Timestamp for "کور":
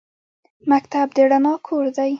1.67-1.85